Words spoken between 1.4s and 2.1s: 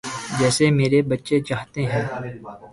چاہتے ہیں۔